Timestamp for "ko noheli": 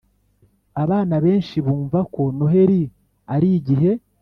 2.13-2.81